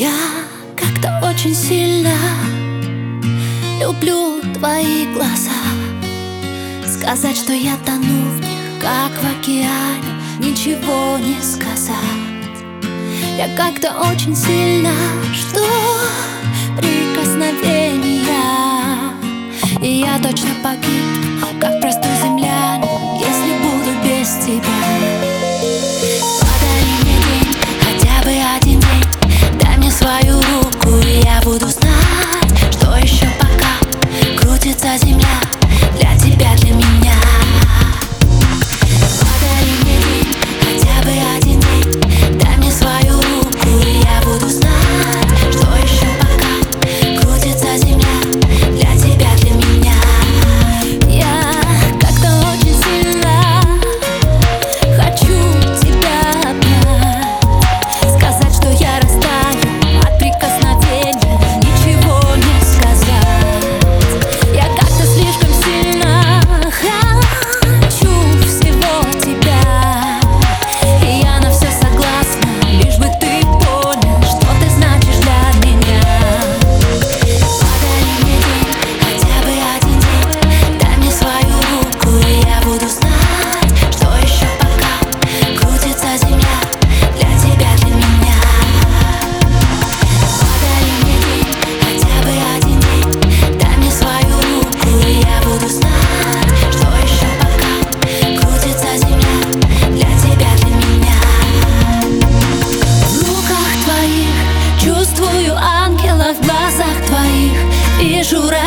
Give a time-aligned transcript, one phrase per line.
[0.00, 0.16] Я
[0.78, 2.14] как-то очень сильно
[3.78, 5.50] люблю твои глаза.
[6.88, 11.98] Сказать, что я тону в них, как в океане Ничего не сказать.
[13.36, 14.90] Я как-то очень сильно
[15.34, 15.66] жду
[16.78, 18.24] прикосновения.
[19.82, 20.99] И я точно погиб.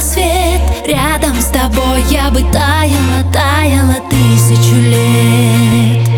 [0.00, 0.60] рассвет.
[0.86, 6.09] Рядом с тобой я бы таяла, таяла тысячу лет.